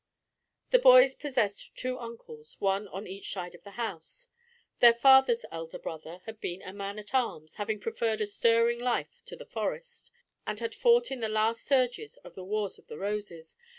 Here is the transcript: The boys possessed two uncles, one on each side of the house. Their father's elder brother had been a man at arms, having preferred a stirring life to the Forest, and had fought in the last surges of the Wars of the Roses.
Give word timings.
The 0.71 0.79
boys 0.79 1.13
possessed 1.13 1.75
two 1.75 1.99
uncles, 1.99 2.55
one 2.57 2.87
on 2.87 3.05
each 3.05 3.31
side 3.31 3.53
of 3.53 3.63
the 3.63 3.77
house. 3.77 4.29
Their 4.79 4.95
father's 4.95 5.45
elder 5.51 5.77
brother 5.77 6.21
had 6.25 6.41
been 6.41 6.63
a 6.63 6.73
man 6.73 6.97
at 6.97 7.13
arms, 7.13 7.53
having 7.61 7.79
preferred 7.79 8.19
a 8.19 8.25
stirring 8.25 8.79
life 8.79 9.21
to 9.27 9.35
the 9.35 9.45
Forest, 9.45 10.09
and 10.47 10.59
had 10.59 10.73
fought 10.73 11.11
in 11.11 11.19
the 11.19 11.29
last 11.29 11.61
surges 11.63 12.17
of 12.23 12.33
the 12.33 12.43
Wars 12.43 12.79
of 12.79 12.87
the 12.87 12.97
Roses. 12.97 13.55